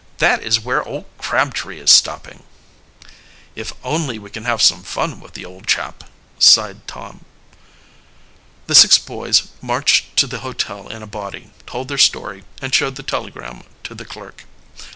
[0.17, 2.41] "That is where old Crabtree is stopping."
[3.53, 6.05] "If only we can have some fun with the old chap!"
[6.39, 7.23] sighed Tom.
[8.65, 12.95] The six boys marched to the hotel in a body, told their story, and showed
[12.95, 14.45] the telegram to the clerk.